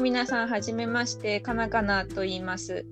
[0.00, 2.86] 皆さんはじめましてかなかなと言います。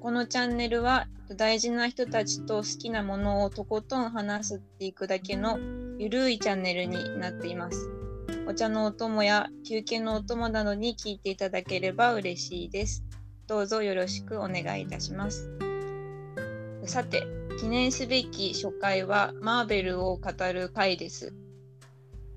[0.00, 5.58] このチャンネルは大事な人たちと好きなものをとことん話すっていくだけの
[5.98, 7.90] ゆるいチャンネルになっています。
[8.46, 13.02] お茶のお供や休憩のお供などに聞いていただければ嬉しいです。
[13.48, 15.50] どうぞよろしくお願いいたします。
[16.84, 17.26] さて
[17.58, 21.34] 記念すべき初回はマーベルを語る回です。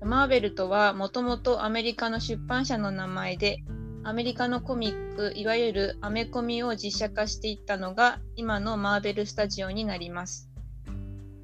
[0.00, 3.62] マーベルとはもともとアメリカの出版社の名前で
[4.06, 10.48] アメリカのコミック、いわゆるアメコミを実写化していったのが今のマーベルスタジオになります。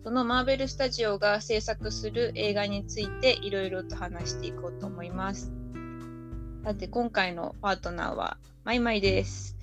[0.04, 5.50] そのマーベルスタジオが制作する映画についていろいろと話していこうと思います。
[6.62, 9.56] さて、今回のパートナーはマイマイです。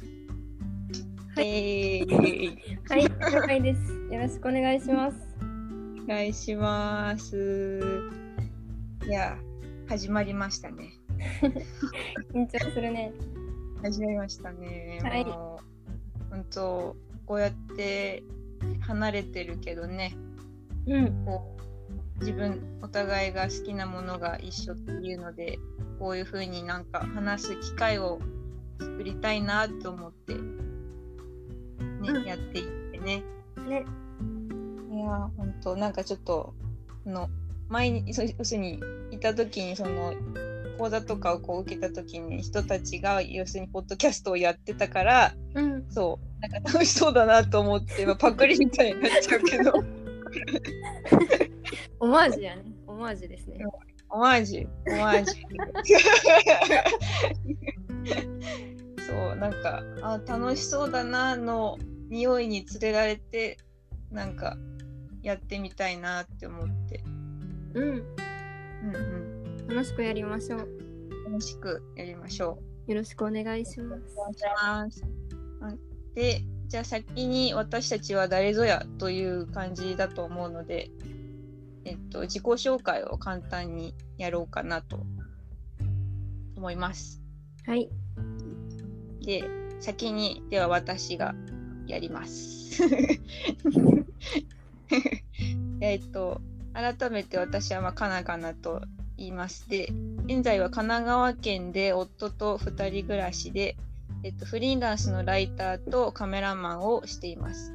[1.38, 2.05] はい。
[2.05, 3.94] はい、了解です。
[4.11, 5.17] よろしくお願いします。
[6.03, 7.81] お願いします。
[9.08, 9.38] いや、
[9.88, 10.98] 始まりましたね。
[12.34, 13.12] 緊張するね。
[13.81, 15.00] 始まりましたね。
[15.02, 15.25] はい。
[16.30, 18.23] 本当こうやって
[18.81, 20.16] 離れてるけどね。
[20.88, 21.25] うん。
[21.25, 25.59] こう自分お互いが好きなものが一緒っていうので
[26.00, 28.20] こういう風になんか話す機会を
[28.80, 30.40] 作りたいなと思ってね、
[32.02, 33.23] うん、やっていってね。
[33.67, 33.86] ね。
[34.92, 36.53] いや本当なんかちょっと
[37.06, 37.30] の
[37.70, 38.81] 前に要するに
[39.12, 40.14] いた時にその
[40.80, 46.41] 講座とかをこう受けた時に人たちが要するにポッドキャストをやってたから、うん、そう。
[46.41, 49.73] なんか楽しそうだなと思って、まあ、パクリみたいになっちゃうけど。
[52.00, 52.63] オマージュやね。
[52.88, 53.66] オマージュですね。
[54.09, 54.94] オマージュ。
[54.94, 55.35] オマージュ。
[59.05, 61.77] そうなんかあ楽しそうだなの
[62.09, 63.57] 匂いに連れられて
[64.11, 64.55] なんか
[65.23, 67.03] やってみたいなって思って。
[67.73, 67.83] うん。
[67.83, 69.38] うんうん
[69.70, 70.68] 楽しくやりましょう。
[71.25, 72.57] 楽しくやりましょ
[72.88, 72.91] う。
[72.91, 74.02] よろしくお願いします。
[74.18, 74.31] お願
[74.88, 75.03] いし
[75.62, 75.78] ます。
[76.16, 80.90] で、じゃあ先に私たちは誰ぞやという感じだと思うので、
[81.85, 85.06] えっと、自己紹介を簡単にやろうかなと
[86.58, 87.22] 思います。
[87.68, 87.91] はい。
[89.24, 89.44] で、
[89.79, 91.35] 先に、では私が
[91.85, 92.84] やります。
[95.79, 96.41] えっと、
[96.74, 99.91] 改めて私はまあかなかなと言いまして、
[100.25, 103.75] 現在は神奈川県で夫と2人暮らしで、
[104.24, 107.74] えっと、フリーランスのライターとカメラマンをしています。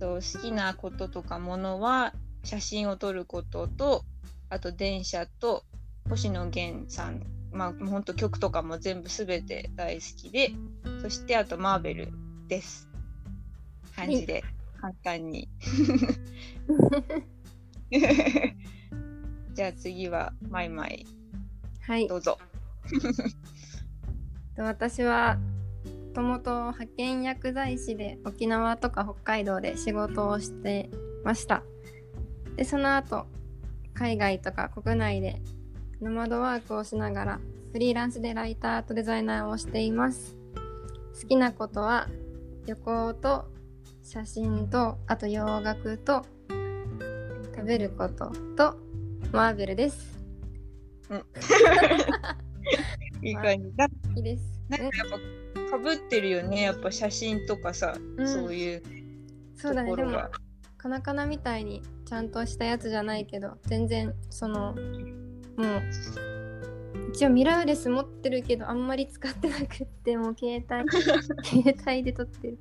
[0.00, 4.04] と好きなこととかものは写真を撮ることと、
[4.50, 5.64] あと電車と
[6.08, 7.22] 星野源さん、
[7.52, 10.52] まあ本当曲とかも全部すべて大好きで、
[11.02, 12.12] そしてあとマーベル
[12.48, 12.88] です。
[13.96, 14.44] 感じで、
[14.80, 15.48] 簡単に。
[19.54, 21.06] じゃあ次はマイマイ。
[21.86, 22.08] はい。
[22.08, 22.38] どうぞ。
[24.58, 30.90] 私はもともと派遣薬剤師で沖縄とか北海道で仕事をして
[31.24, 31.62] ました。
[32.56, 33.26] で、その後、
[33.94, 35.40] 海外とか国内で
[36.00, 37.40] ノマドワークをしながら
[37.72, 40.36] フリーランスでライターとデザイナーをしています。
[41.20, 42.08] 好きなことは
[42.66, 43.44] 旅行と
[44.02, 46.24] 写真とあと洋楽と
[47.54, 48.83] 食べることと
[49.32, 50.18] マーベルです。
[51.10, 51.24] うん。
[53.22, 53.86] いい感じだ。
[54.16, 54.60] いいです。
[54.68, 55.08] なんかやっ
[55.64, 56.62] ぱかぶってるよね。
[56.62, 58.82] やっぱ写真とかさ、うん、そういう。
[59.56, 59.94] そうだね。
[59.96, 60.20] でも
[60.76, 64.74] カナカナみたいにちゃんとしたやつじゃないけど、全然その
[65.56, 65.82] もう
[67.14, 70.90] 一応ミラーレス持ってるけどあんまり使ってなくってもう携帯
[71.46, 72.58] 携帯で撮ってる。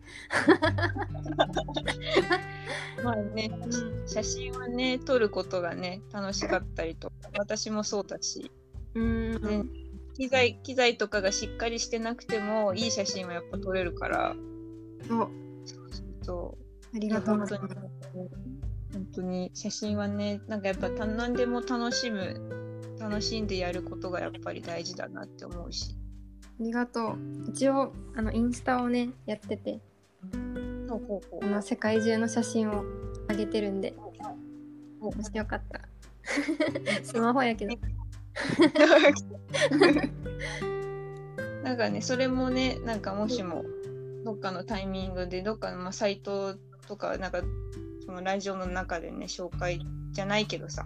[3.03, 8.51] まあね、うん、写真はね撮ることがね楽しかったりとか私もそうだし。
[8.93, 9.71] うん。
[10.13, 14.35] 機材機材とかがしっかりしてなくてもいい写真はやっぱ撮れるから。
[15.09, 15.29] そう
[16.21, 16.57] そ
[16.93, 17.61] うありがとう本当に
[18.93, 22.62] 本当に写真はねなんかやっぱ何でも楽しむ
[23.03, 25.97] 楽しんでやることがやっぱり大事だなって思うし。
[26.59, 27.17] ありがとう。
[27.49, 29.81] 一応あのインスタをねやってて。
[30.89, 31.45] ほうほうほう。
[31.45, 32.85] あの世界中の写真を
[33.27, 33.93] 上げてるんで。
[35.01, 35.89] もしよかったら。
[37.03, 37.75] スマホやけど。
[41.63, 43.65] なんかねそれもねなんかもしも
[44.23, 46.55] どっかのタイミングでどっかのまあサイト
[46.87, 47.41] とかなんか
[48.05, 50.85] そのラジオの中でね紹介じゃないけどさ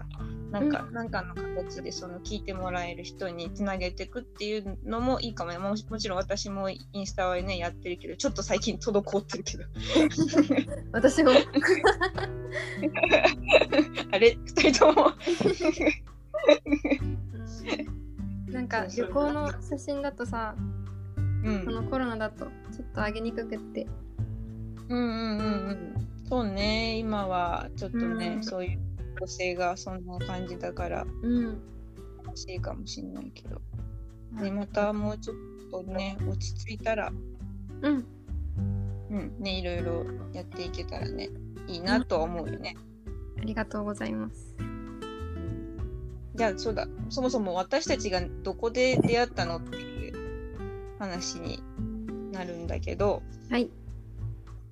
[0.52, 5.52] なんか、うん、なんかの形でその聞いてもらえる人につなげていくっていうのもいいかも。
[5.52, 9.66] ねももちろん私もインスタはねやってるけどちょっと最近滞ってるけど。
[10.94, 11.32] 私も。
[14.12, 15.12] あれ？2人とも？
[18.52, 20.56] なんか旅行の写真だとさ
[21.44, 21.66] うん。
[21.66, 23.88] このコロナだとちょっと上げにくくって。
[24.90, 26.28] うんうんうんうん。
[26.28, 28.44] そうね今はちょっとね、うん。
[28.44, 28.87] そういう
[29.20, 31.62] 女性がそんな感じだからうん。
[32.26, 33.62] 欲しいかもしれないけど、
[34.42, 35.38] ね、またもうちょっ
[35.72, 37.12] とね落ち着いたら
[37.82, 38.06] うん。
[39.10, 41.30] うんねいろいろやっていけたらね
[41.68, 42.76] いいなとは思うよね、
[43.40, 44.56] ありがとうございます。
[46.36, 46.88] じゃあそうだ。
[47.10, 50.14] そもそも私たちがどこで出会ったのっていう
[51.00, 51.64] 話に
[52.32, 53.70] なるんだけど、はい。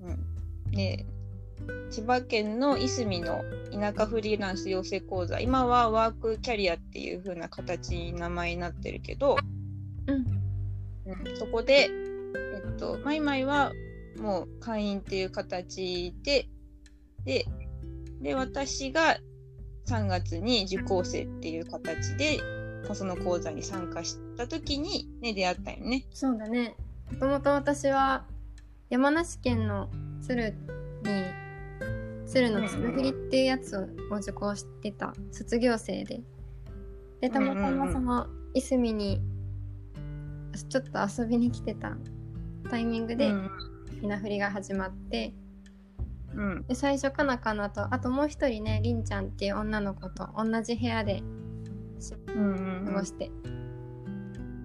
[0.02, 1.04] うん、で
[1.90, 3.42] 千葉県のいすみの
[3.72, 5.40] 田舎フリーランス養成講座。
[5.40, 9.36] 今はワークキャリアっていう風な形に名前になってるけど、
[10.06, 10.14] うん。
[11.06, 13.72] うん、そこで、えっと、マイマイは
[14.18, 16.48] もう会員っていう形で
[17.24, 17.44] で
[18.20, 19.18] で私が
[19.86, 22.40] 3月に受講生っていう形で
[22.92, 26.04] その講座に参加した時に、ね、出会ったよね。
[26.12, 26.74] そうだね。
[27.12, 28.24] もともと私は
[28.90, 29.88] 山梨県の
[30.22, 30.54] 鶴
[31.02, 31.45] に
[32.26, 36.20] 鶴の鶴振りっていうやつを受講してた卒業生で。
[37.20, 39.22] でたまたまそのいすみに
[40.68, 41.96] ちょっと遊びに来てた
[42.70, 43.50] タイミングでうん
[44.02, 45.32] 稲振りが始まって。
[46.34, 46.64] うん。
[46.66, 47.94] で最初かなかなと。
[47.94, 51.22] あともう一人ねりんちゃんっていう女の子と同じ部屋で
[52.26, 53.30] 過ごして、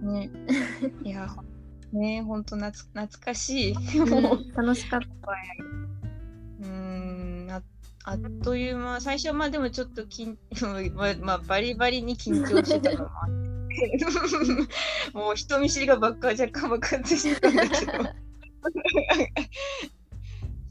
[0.02, 0.30] うん、ね。
[1.04, 1.28] いや
[1.92, 3.98] ねほんと懐懐かしい。
[4.00, 5.06] も う楽しかった
[8.04, 9.00] ああっという間。
[9.00, 10.36] 最初はまあでもちょっと緊
[10.94, 13.52] まあ、まあ、バリバリに緊張してたのもあって。
[15.14, 17.92] もう人見知りが爆発若干爆発してたんだけど。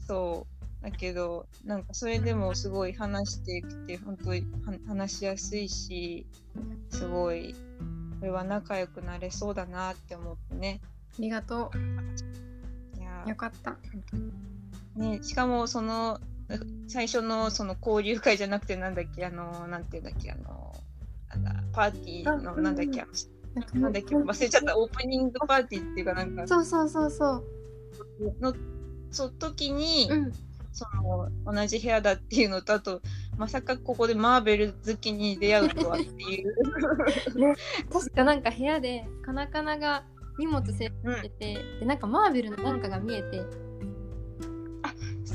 [0.06, 0.52] そう。
[0.82, 6.26] だけどなんかそれでもすごい話していくって本当には話しやすいし
[6.90, 7.54] すごい
[8.18, 10.80] これは仲良くなれそうだなって思ってね。
[11.18, 11.70] ありがと
[12.98, 13.76] いやうよかった。
[14.96, 16.20] ね、しかもその
[16.88, 20.72] 最初のその交流会じゃなくてなんだっけあのなんていうんだっけあの
[21.72, 23.06] パーティーのなんだっけあ
[23.54, 23.82] なん。
[23.82, 27.44] なんだっけ忘れちゃったオープニングパーティーっていうかなんかそうそうそうそう。
[28.40, 28.54] の
[29.10, 30.32] その時に、うん。
[30.72, 33.02] その同じ部屋だっていうのとあと
[33.36, 36.54] まさかここでマーベル好きに出会うとはっていう、
[37.92, 40.04] 確かなんか部屋でカナカナが
[40.38, 43.46] 荷物整う理してて、でなんかマーベルのなんかが見えてん、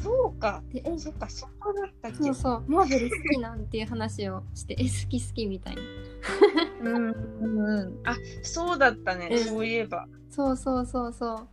[0.07, 0.63] そうか。
[0.71, 2.17] でえそっかそこだったっけ。
[2.17, 2.63] そうそう。
[2.67, 5.81] マーベル好きなんていう話をしてえ好き好きみたいな
[6.81, 6.95] うん
[7.41, 8.07] うんうん。
[8.07, 9.39] あそうだったね、うん。
[9.39, 10.07] そういえば。
[10.29, 11.47] そうそうそうそ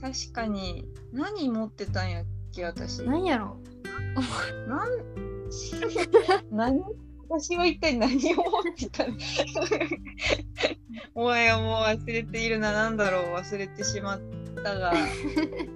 [0.00, 0.86] 確かに。
[1.12, 2.24] 何持ってたんやっ
[2.54, 3.02] け私。
[3.02, 3.56] うなんやろ。
[4.68, 4.90] なん
[6.50, 6.82] 何
[7.28, 9.14] 私は一体何を持ってたの？
[11.14, 12.72] もはやもう忘れているな。
[12.72, 14.20] 何だろう忘れてしまっ
[14.62, 14.92] たが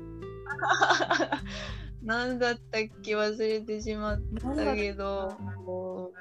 [2.03, 4.21] 何だったっけ忘れてしまっ
[4.57, 5.37] たけど。
[5.65, 6.13] こ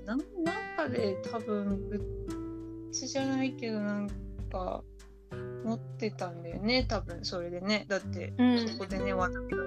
[0.00, 1.96] うなんなんかで多分グ
[2.88, 4.08] ッズじゃないけどなん
[4.50, 4.82] か
[5.64, 6.84] 持ってたんだよね。
[6.88, 7.86] 多分それでね。
[7.88, 8.68] だってうん。
[8.68, 9.66] そこでね私が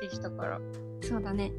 [0.00, 0.60] できたから。
[1.02, 1.52] そうだね。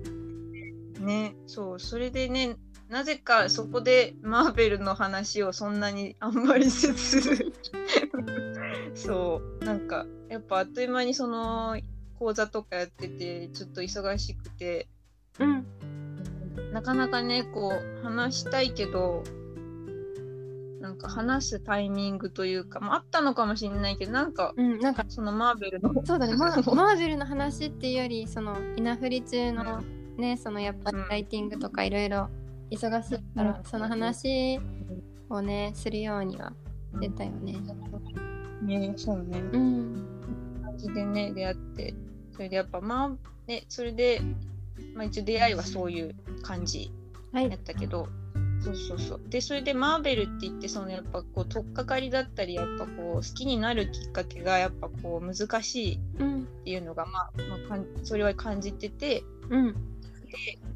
[0.99, 2.55] ね、そう、それでね、
[2.89, 7.51] なぜかそこでマーベルの話をそんなにあんまりせず、
[9.05, 11.77] そう、なんか、やっぱあっという間にその
[12.19, 14.87] 講座とかやってて、ちょっと忙しくて、
[15.39, 15.65] うん。
[16.73, 19.23] なかなかね、こう、話したいけど、
[20.85, 26.35] なんか話すタイミングというか、まあ、あったのかもしれないけど、なんか、うんなんかそのマーベルの、そうだね。
[26.37, 29.81] マーマーベルの話っていうよりその稲振り中の
[30.17, 32.29] ねそのやっぱライティングとかいろいろ
[32.69, 33.63] 忙しいから、うん。
[33.65, 34.59] その話
[35.29, 36.53] をねするようには
[36.93, 37.55] してたよね
[38.61, 39.39] ね、そうね。
[39.39, 40.05] うん。
[40.63, 41.93] 感じでね出会って。
[42.33, 43.11] それでやっぱまあ
[43.47, 44.21] ねそれで、
[44.93, 46.91] まあ、一応出会いはそういう感じ
[47.31, 47.49] はい。
[47.49, 48.07] やったけど、
[48.61, 49.21] そうそうそう。
[49.29, 59.23] でそれでマーベルって言ってそのやっぱこう取っかかりだったりやっぱこう好きになるきっかけがやっぱこう難しいっうんていうのがまあ、まあかん、それは感じてて。
[59.49, 59.75] うん。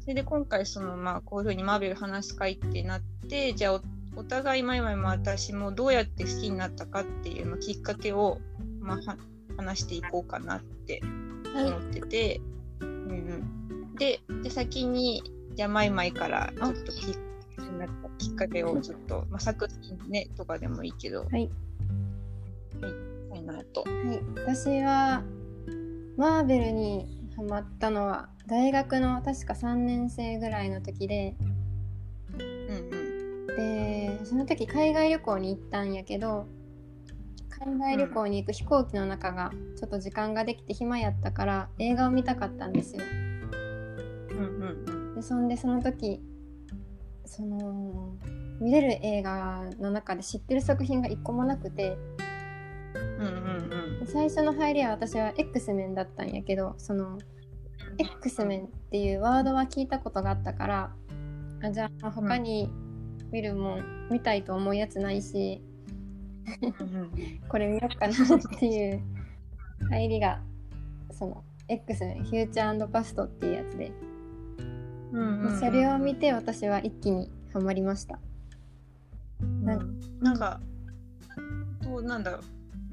[0.00, 3.82] それで今回そのまあこういうふうにマーベル話す会ってなってじゃあ
[4.16, 8.38] おお互い前々も私もどうやって好きになったかっていう、まあ、きっかけを、
[8.80, 9.16] まあ、は
[9.56, 11.02] 話していこうかなって
[11.54, 12.40] 思ってて、
[12.80, 13.12] うんう
[13.92, 15.22] ん、でで先に
[15.54, 17.20] じゃあマイマイからちょっときっか
[17.56, 21.50] けになったきっかけをちょっと、まあ、作品ねとかでもいいけど、はい。
[23.30, 23.82] はい、なと。
[23.82, 25.22] はい、私は
[26.16, 31.34] マーベルにハマったのは大学の確か3年生ぐらいの時で
[34.20, 36.46] でその時海外旅行に行ったんやけど
[37.48, 43.02] 海外旅行に行く飛行機の中がちょっと時間ができて暇やったから映画を見たかったんですよ。
[44.30, 46.20] うんうんでそんでその時
[47.24, 48.14] その
[48.60, 51.96] 見れる映画の中で知ってる作品が一個もなくて
[52.94, 53.32] うんうん
[53.72, 57.18] うんで最初の入りは私は X メンだったんやけどその
[57.98, 60.92] X メンっていうワードは聞いたことがあったから
[61.62, 62.70] あじゃあ他に
[63.32, 65.62] 見るもん見たいと思うやつないし
[67.48, 69.02] これ見よっかなっていう
[69.90, 70.40] 入りが
[71.12, 73.92] その X メンフューチャーパストっていうやつで。
[75.12, 78.20] うんうんそれを見て私は一気にハマりました。
[79.40, 80.00] うん。
[80.20, 80.60] なんか
[81.82, 82.42] どうなんだろう。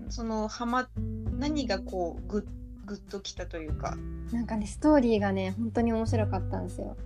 [0.09, 0.89] そのはま
[1.37, 3.95] 何がこうグッグッときたというか。
[4.31, 6.97] なんかねストーリーがね本当に面白かったんですよ。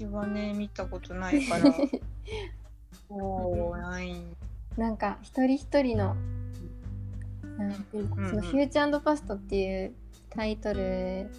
[0.00, 1.74] えー、私はね見たことないから
[3.08, 4.14] そうない。
[4.76, 6.16] なんか一人一人の
[7.58, 8.30] なんていうんうん。
[8.30, 9.92] その「フューチャーパスト」っていう
[10.30, 11.30] タイトル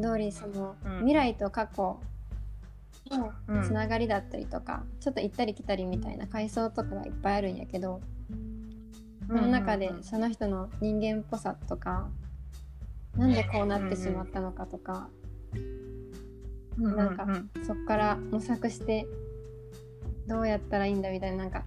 [0.00, 0.98] 通りそのうん。
[1.00, 2.00] 未来と過去
[3.10, 3.62] のうん。
[3.62, 8.00] つながりだったりとか、ちょっと行ったり来たりみたいな階層とかがいっぱいあるんやけど
[9.26, 12.08] その中でその人の人間っぽさとか
[13.16, 15.08] なんでこうなってしまったのかとか
[16.82, 17.50] なんかうん。
[17.64, 19.06] そっから模索して
[20.26, 21.64] どうやったらいいんだみたいななんか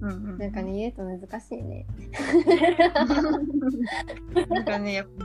[0.00, 0.38] うんうん。
[0.38, 1.86] なんかね言うと難しいね。
[4.48, 5.24] なんかねやっぱ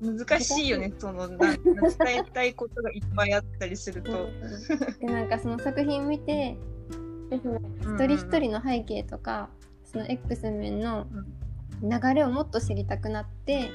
[0.00, 4.30] 難しいよねそのな伝えたいことがいっぱいあったりすると。
[5.00, 6.56] でなんかその作品見て
[7.30, 7.40] 一
[8.06, 9.50] 人一人の背景とか、
[9.84, 11.06] その X 面の
[11.82, 13.70] 流れをもっと知りたくなって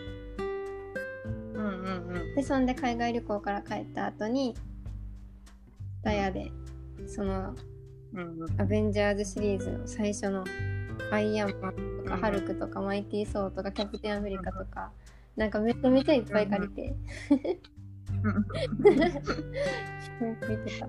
[1.58, 2.36] うんうんうん。
[2.36, 4.56] でそんで海外旅行から帰った後に
[6.04, 6.52] ダヤで
[7.08, 7.56] その
[8.14, 8.62] うんうん。
[8.62, 10.46] アベンジャーズシリーズの最初の
[11.12, 14.92] アイアンマンとかうんハルクとかマイティー・ソーとかキャプテンアメリカとか
[15.36, 16.96] なんかめちゃめちゃいっぱい借りて。
[20.22, 20.36] 見
[20.66, 20.88] てた。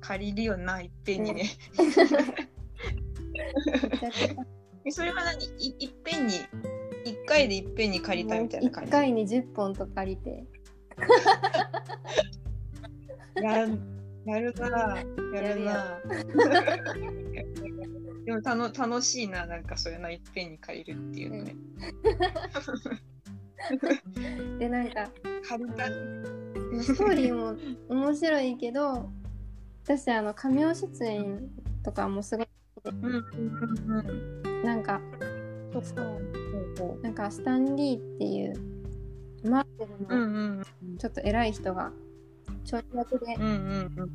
[0.08, 1.50] 借りるよないっぺんにね。
[4.90, 5.44] それは何？
[5.58, 6.34] いいっぺんに
[7.06, 8.92] 一回でいっぺんに借りたみたいな感1じ。
[8.92, 10.44] 回に10本と借りて
[13.40, 13.78] やる
[14.26, 14.98] やるな
[15.34, 16.00] やるな。
[18.24, 21.56] でもたの楽しいななんかそういうのいっぺんに借りるっていうのね。
[24.58, 25.08] でなんか
[25.48, 25.86] 借りた。
[26.82, 27.56] ストーリーも
[27.88, 29.08] 面白いけど
[29.84, 31.48] 私あの仮名出演
[31.84, 32.48] とかもすごい
[32.84, 33.14] うんうん
[33.88, 34.62] うんうん。
[34.64, 35.00] なんか
[35.82, 37.02] そうそう。
[37.02, 38.54] なんかスタンリーっていう
[39.48, 40.98] マーベルうんのうん。
[40.98, 41.92] ちょっと偉い人が
[42.64, 44.10] ちょい役でうんうん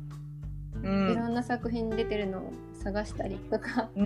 [0.82, 1.08] うん。
[1.08, 4.04] ういんろんな作品に出てるのを探したりとか、うん。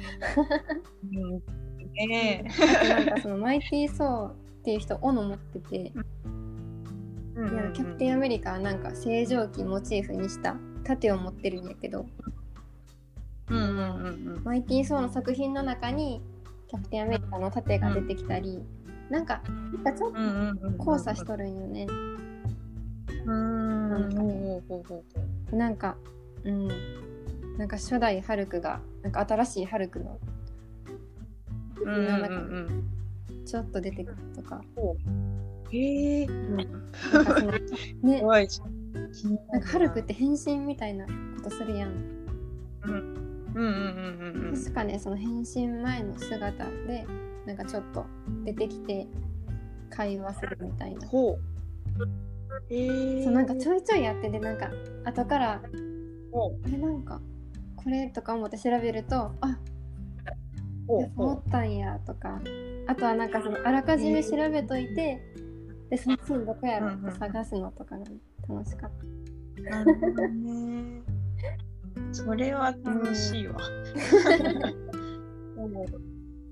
[2.08, 2.48] ねえ。
[2.48, 4.34] あとなんかそのマイティー・ソーっ
[4.64, 6.06] ていう人斧持ってて、うん
[7.36, 12.06] いやキャプテンアメリカはなんか正常期モチーフにした盾を持ってるんやけど。
[13.48, 14.44] うんうんうん。
[14.44, 16.20] マイティー・ソーの作品の中に
[16.68, 18.62] キャプテンアメリカの盾が出てきたり、
[19.10, 20.78] なんかなんかちょっうんうんうん。
[20.78, 21.86] と交差しとるんよね。
[23.24, 23.90] うん。
[23.90, 24.62] なんかね
[25.52, 25.96] なんか
[26.44, 26.68] うん
[27.58, 30.18] なんか初代ハルクがなんか新しいハルクの
[31.80, 31.84] う。
[31.84, 32.84] うんうんの中うん
[33.28, 35.46] にちょっと出てくるとか、うん。
[35.70, 36.26] へえ。
[36.26, 36.66] ね。
[39.52, 41.12] なんかハルクって変身みたいなこ
[41.44, 41.90] とするやん。
[41.90, 43.25] うんうんうんうんうん
[43.56, 47.06] 確かねその変身前の姿で
[47.46, 48.04] なんかちょっと
[48.44, 49.06] 出てきて
[49.88, 51.06] 会話するみたいな。
[51.08, 51.38] ほう。
[52.68, 53.24] へえ。
[53.24, 54.70] そうなんかちょいちょいやっててなんか
[55.04, 55.60] 後からあ
[56.70, 57.20] れなんか
[57.76, 59.58] これとか思って調べるとあ
[60.88, 62.40] 思ほったんやとか
[62.86, 65.22] あとはなんかそのあらかじめ調べといて
[65.90, 68.04] でそのシーンどこやろって探すのとかが
[68.48, 68.96] 楽しかった。
[69.62, 69.70] う。
[69.70, 71.15] なるほどね。
[72.16, 73.60] それは楽しいわ。
[75.54, 75.86] もう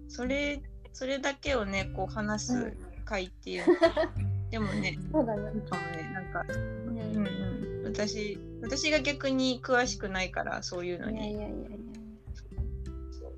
[0.08, 3.74] それそれだけをねこう話す回っていうの。
[3.74, 4.12] は
[4.50, 5.52] でもねそうだね。
[5.54, 6.56] いいかもねなんか、う
[6.92, 6.98] ん。
[6.98, 11.18] うんうん、私私が逆に詳しくないからそういうのに。
[11.18, 11.68] やいやいや。
[13.10, 13.32] そう。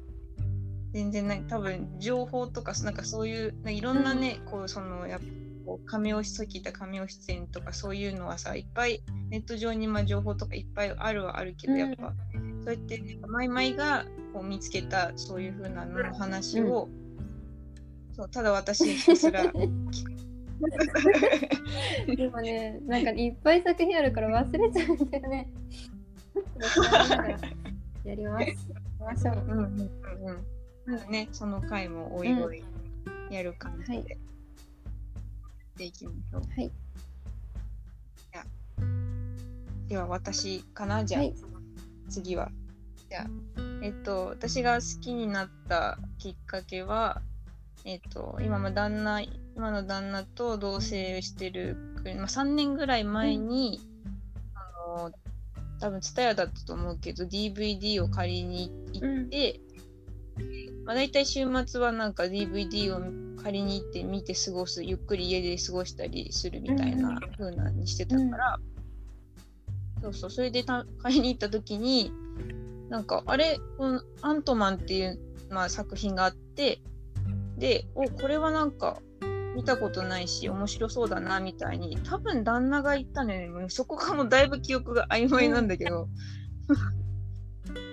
[0.92, 5.26] 全然ない多分情報とかなんかそういういろんなね、こうそのやっぱ
[5.66, 12.14] こう亀尾さっき言った亀尾出演とかそういうのはさいっぱいネット上にまあ情報とかいっぱいあるはあるけど、うんやっぱ
[12.64, 16.88] そうやってマイマイがこう見つけたそういう風なのの話を、
[18.12, 19.44] そうただ私ひたすら
[22.06, 25.48] でもね、なんかいっぱい作品あるから忘れちゃうんだよね。
[28.04, 28.46] やります。
[28.98, 29.44] ましょう。
[29.46, 30.44] うんうんうん
[30.86, 31.10] うん。
[31.10, 32.64] ね、その回もおいおい
[33.30, 34.16] やる感じで、はいや
[35.76, 36.40] っていきましょう。
[36.40, 36.72] はい。
[39.88, 41.04] では私かな？
[41.04, 41.34] じゃあ、はい。
[42.08, 42.50] 次は。
[43.08, 43.26] じゃあ、
[43.82, 47.20] えっと、私が好きになったきっかけは、
[47.84, 51.76] えっと、今も旦那、今の旦那と同棲してる、
[52.16, 53.80] まあ、3年ぐらい前に、
[54.54, 55.12] あの、
[55.78, 59.60] 多分、ツタヤだったと思うけど、DVD を借りに行って、
[60.84, 68.58] まあ、大体週末はなんか DVD を借りに行って見て過ごす、ゆっくり家で過ごしたりするみたいな風なにしてたから、
[70.02, 72.10] そうそう、それでた買いに行った時に、
[72.88, 76.80] なんか、あれ、このアントマンっていう、まあ、作品があって、
[77.56, 78.98] で、お、これはなんか、
[79.54, 83.46] 見たことないし、面白そうだな、みたいに、多分旦那が言ったね。
[83.46, 86.08] もうそこがもうだいぶ記憶が曖昧なんだけど。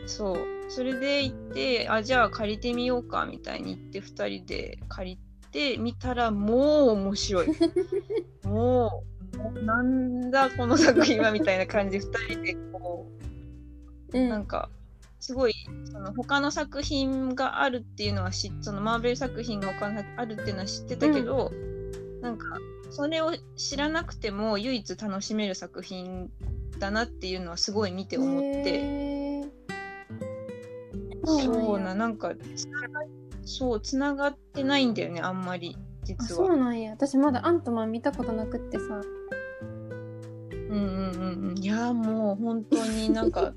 [0.07, 0.37] そう。
[0.69, 5.19] それで行って、あ、じゃあ借りてみようか、みたいに言って、二人で借り
[5.53, 7.47] てみたら、もう面白い。
[8.43, 9.03] も
[9.55, 13.07] う、なんだこの作品は、みたいな感じで、二人でこ
[14.11, 14.29] う、うん。
[14.29, 14.69] なんか
[15.23, 15.53] すごい
[15.89, 21.49] その他の作品があるっていうのは知っそのマーベル作品が他のあるっていうのは知ってたけど、
[22.21, 22.45] なんか
[22.89, 26.29] それを知らなくても唯一楽しめる作品
[26.77, 29.47] だなっていうのはすごい見て思って、
[31.23, 32.87] そうなやなんかつなが
[33.45, 36.47] そうつながってないんだよねあんまりあ実は。
[36.47, 36.91] そうなんや。
[36.91, 39.01] 私まだアントマン見たことなくってさ。
[40.51, 41.57] うんうんうんうん。
[41.57, 43.53] いやーもう本当になんか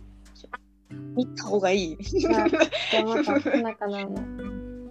[1.17, 1.97] 見た方がいい。
[2.03, 2.61] じゃあじゃ
[3.01, 4.17] あまた花かなの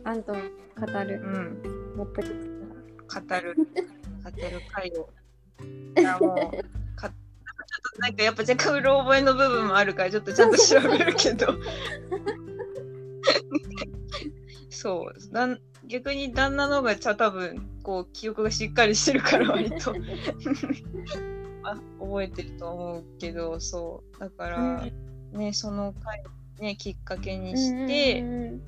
[0.03, 2.35] アントマン語うるん持ってきた
[3.21, 3.65] 語る、語る
[4.71, 5.09] 回を。
[5.97, 6.37] いやもう、
[7.99, 11.47] なんかやっぱ若干うろ覚えの部分もあるから、ちょっとちゃんと調べるけど。
[14.75, 15.33] そう。
[15.33, 19.95] だん、逆に旦那の方がちゃ多分こう記憶がしっかりしてるから割と。
[21.63, 24.19] あ 覚えてると思うけどそう。
[24.19, 24.85] だから、
[25.31, 26.23] ねその回
[26.59, 28.61] ねきっかけにして、うんうん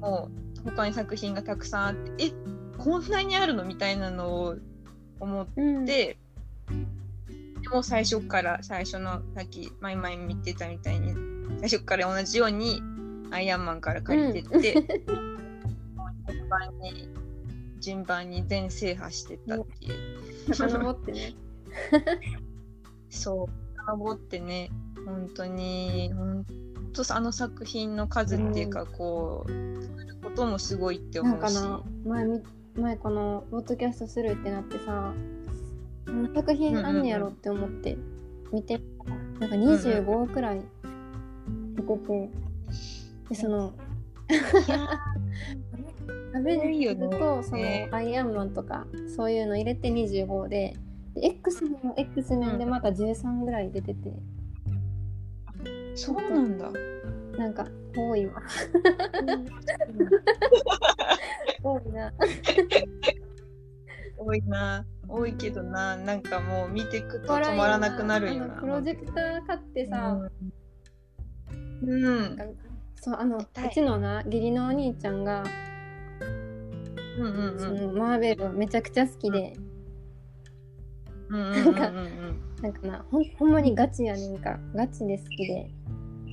[0.00, 0.28] も
[0.64, 2.32] う他に作品がたくさんあってえ
[2.76, 4.56] こんなにあるのみたいなのを
[5.20, 5.84] 思っうん。
[5.84, 6.18] うで
[7.70, 11.14] も最初から最初のさっき前々見てたみたいに
[11.60, 12.82] 最初から同じように
[13.30, 14.72] アイアンマンから借りてって、
[16.28, 17.08] 順番に
[17.80, 19.88] 順番に全制覇してったってい
[20.48, 21.34] う、遡ってね。
[23.10, 24.70] そう登ってね。
[25.06, 26.44] 本当に本
[26.92, 31.52] 当あの作品の数っていうか、こう作ることもすごいってな思うし。
[31.52, 32.42] んかな前み
[32.76, 35.12] 前このポッドキャストするってなってさ
[36.34, 37.96] 作品あんねやろって思って
[38.52, 38.82] 見てみ
[39.38, 40.60] たらなんか25くらい
[41.74, 42.30] 出てて
[43.28, 43.74] でその
[46.34, 48.86] アベンジャーズとそのねアイアンマンとか
[49.16, 50.74] そういうの入れて25で
[51.16, 54.12] で X メンも X メンでまた13ぐらい出てて、
[55.94, 56.70] そうなんだ。
[57.38, 58.42] なんか多いわ
[61.62, 62.12] 多いな
[64.18, 64.84] 多いな。
[65.08, 65.96] 多いけどな。
[65.96, 68.54] なんかもう見てくと止まらなくなるよな。
[68.60, 70.18] プロジェクター買ってさ、
[71.82, 72.04] うん。
[72.04, 72.36] うん。
[72.96, 75.44] そうあのうちのな義理のお兄ちゃんが、
[77.18, 77.76] うんうんそうん。
[77.76, 79.56] のマーベルめちゃくちゃ好きで、
[81.28, 82.62] うんうんうんうんうん。
[82.62, 84.58] なんかなほんほんまにガチやねんか。
[84.74, 85.70] ガチで好きで。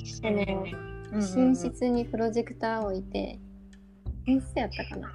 [0.06, 3.40] その寝室にプロジェクター置いて。
[4.26, 5.14] 寝室やったかな。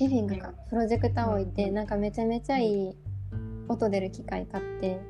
[0.00, 0.52] リビングか。
[0.70, 2.96] プロジェクター置いてなんかめちゃめちゃいい
[3.68, 5.00] 音出る機械買って。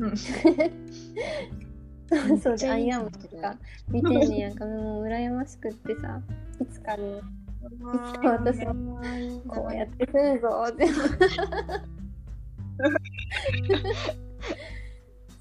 [0.00, 0.14] うん
[2.42, 3.56] そうでアイアンマンとか
[3.88, 4.54] 見てんねんやん。
[4.54, 6.20] かもう羨ましくってさ。
[6.60, 7.20] いつかね。
[8.22, 8.64] 私
[9.46, 10.86] こうやってするぞって。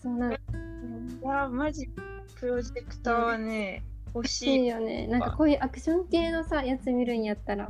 [0.01, 0.31] そうなん。
[0.31, 0.37] か
[1.23, 1.87] いやマジ
[2.39, 4.67] プロジェクターはね欲欲ししいい。
[4.67, 5.07] よね。
[5.07, 7.69] なんかこういうアクション系のさやつ見るんやったら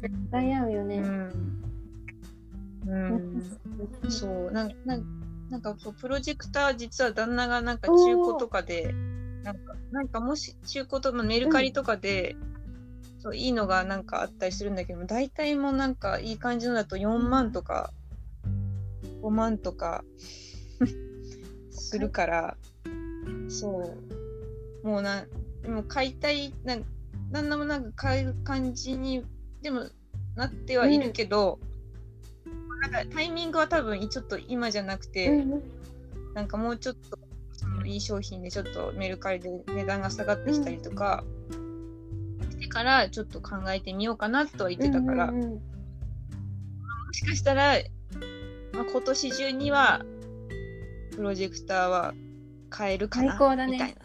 [0.00, 1.62] 絶対合うよね、うん。
[2.86, 3.42] うん。
[4.10, 4.50] そう。
[4.52, 5.21] なんなん
[5.52, 8.94] なんかそうプロジェクター実は旦那がなんか中古とかで
[9.44, 12.36] なんかなんかもし中古とかメルカリとかで、
[13.18, 17.92] そういいのがなんかあったりするんだけど大体もうなんかいい感じのだと4万とか
[19.22, 20.04] 5万とか
[21.70, 22.56] するから
[23.48, 23.94] そ
[24.82, 24.86] う。
[24.86, 25.26] もうな
[25.62, 26.84] でも買いたいなん
[27.30, 29.22] 旦那もなんか買う感じに
[29.60, 29.90] でも
[30.34, 31.58] なってはいるけど、
[32.82, 35.62] なんかタイミングは多分ちょっと今じゃなくて、うん。
[36.34, 37.18] なんかもうちょっと
[37.52, 41.22] そのリー商品でちょっとメルカリで値段が下がってきたりとか
[42.50, 45.50] してからちょっと考えてみようかなとは言ってたから、うんうんうん。
[45.50, 45.58] も
[47.12, 47.74] しかしたら、
[48.72, 50.02] まあ、今年中には
[51.14, 52.14] プロジェクターは
[52.68, 53.72] 買えるかな最高だね。
[53.72, 53.96] みたい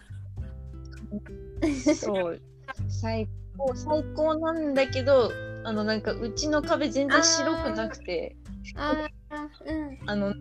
[1.87, 1.95] な。
[1.95, 2.41] そう。
[2.89, 5.31] 最高最高なんだけど
[5.63, 8.35] あのなんかうちの壁全然白くなくて
[8.75, 9.97] ああ、うん。
[10.05, 10.33] あの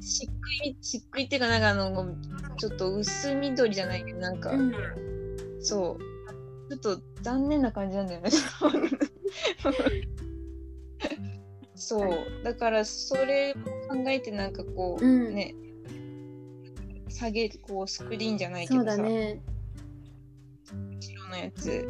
[0.00, 2.14] しっくいしっくいっていうかなんかあの
[2.56, 4.72] ちょっと薄緑じゃないけどなんか、うん、
[5.60, 6.02] そう
[6.68, 8.30] ちょっと残念な感じなんだよね。
[11.74, 12.10] そう
[12.42, 13.54] だからそれを
[13.88, 15.54] 考えてなんかこう、うんね
[17.08, 19.40] 下げこうスクリーンじゃないけどさ、だね。
[21.00, 21.84] 白のやつ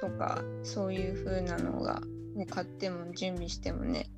[0.00, 2.00] とかそういう風なのが、
[2.34, 4.10] ね、買っても準備してもねし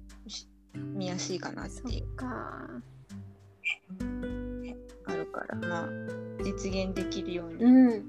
[0.75, 2.05] 見やすいかなってそいう。
[2.05, 2.69] っか。
[5.07, 5.89] あるからまあ
[6.43, 7.65] 実現できるように。
[7.65, 8.09] うん。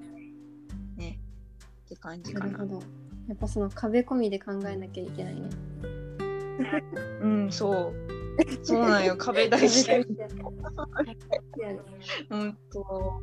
[0.98, 1.20] ね、
[1.86, 2.52] って感じかな。
[2.52, 2.80] なるほ。
[2.80, 2.84] ど。
[3.28, 5.50] やっぱその壁込みで考えなきゃいけないね。
[7.22, 7.94] うんそう。
[8.64, 9.16] そうなんよ。
[9.18, 10.06] 壁大事だよ。
[12.30, 13.16] 本当。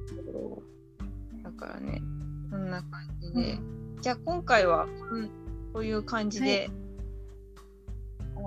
[1.42, 2.02] だからね
[2.50, 3.58] こんな感じで、
[4.00, 5.28] じゃあ今回はこん
[5.72, 6.74] こういう感じはで終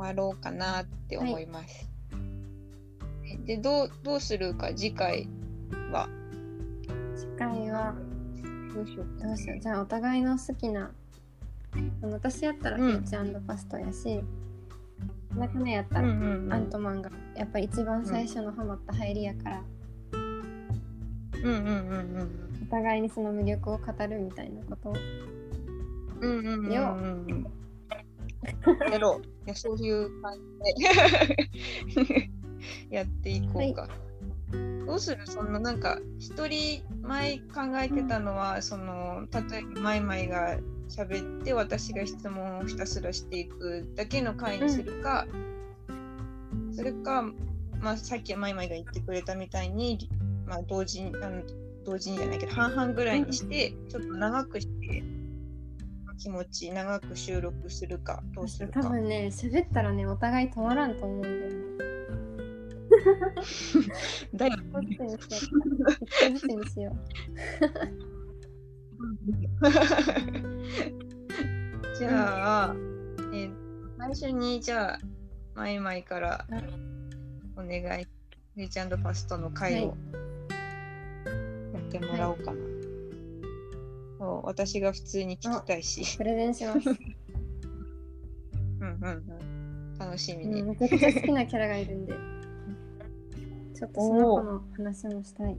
[0.01, 1.89] わろうかなって思います。
[3.45, 4.73] でどうどうするか？
[4.75, 5.27] 次回
[5.91, 6.09] は？
[7.15, 7.95] 次回は？
[8.73, 9.59] どうしようどうしよう。
[9.59, 10.91] じゃあお互いの好きな。
[12.03, 12.91] あの私やったらうん。
[12.91, 14.21] フィーチパストやし、
[15.37, 16.53] なかなやったうんらうんうん。
[16.53, 19.63] アントマンがやっぱり一番最初のハマった入りやから、
[21.33, 21.67] うんうんう
[22.23, 24.95] んお互いにその魅力を語るみたいなことを
[26.21, 27.47] うんうんうんうん
[28.91, 30.37] やろういやそういう感
[30.75, 30.83] じ
[32.03, 32.29] で。
[32.91, 33.89] やっていこうか、
[34.85, 35.25] どうする？
[35.25, 45.25] そのなんか一人前考えてたのは、その例えばマイマイが喋って私が質問をひたすらしていくだけの回にするか、
[46.71, 47.23] それか、
[47.79, 49.97] まあ、さっきマイマイが言ってくれたみたいに、
[50.45, 51.41] まあ、同時にあの
[51.83, 55.03] 同時にじゃないけど半々ぐらいにして、ちょっと長くして
[56.17, 58.81] 気持ち長く収録するかどうするか。
[58.81, 61.49] 多分ね喋ったらねお互い止まらんと思うんだよね。
[64.33, 66.95] だよどっちにしよう。
[71.97, 72.75] じゃあ、
[73.33, 73.61] えー
[74.01, 74.99] 最初にじゃあ
[75.53, 76.63] マイマイからはい
[77.55, 78.07] お願い。
[78.53, 79.95] フィーチャーパストの回をは
[81.73, 82.57] やってもらおうかな、
[84.21, 86.01] そう私が普通に聞きたいし。
[86.13, 86.95] うプレゼンします、うん
[88.79, 89.97] うんうん。
[89.97, 92.13] 楽しみに、うん、めちゃくちゃ好きなキャラがいるんで。
[93.73, 95.57] ちょっとその子の話もしたい、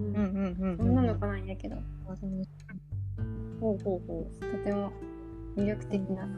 [0.00, 0.14] うんうん。
[0.14, 1.76] うんうんうん女の子なんやけど。
[3.60, 4.90] ほうほうほとても
[5.56, 6.28] 魅力的な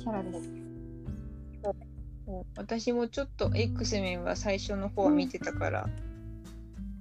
[0.00, 0.50] キャラです。
[2.26, 2.44] う。
[2.56, 6.13] 私もちょっと X メンは最初の方は見てたから、うん、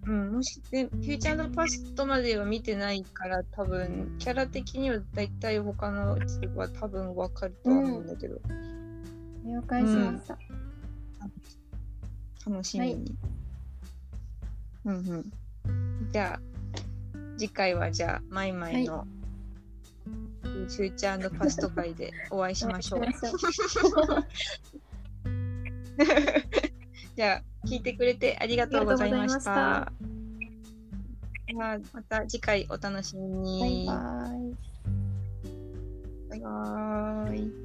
[0.05, 8.41] もし、ね、フューチャーパストまでは見てないから多分キャラ的には大体他のやつは多分わかるとは思うんだけど、
[9.45, 10.37] 了解しました、
[12.49, 13.15] 楽しみに、
[14.83, 15.31] うんうん。
[16.11, 16.39] じゃあ
[17.37, 19.07] 次回はじゃあマイマイの、
[20.43, 22.99] フューチャーパスト会でお会いしましょう。
[22.99, 23.89] お会いしましょ
[24.19, 24.25] う。
[27.15, 29.83] じゃあ聞いてくれてありがとうございました。
[29.83, 29.91] あ
[31.47, 32.25] ではまた。
[32.27, 34.63] 次回お楽しみバイバイ。
[36.29, 37.62] バイバーイ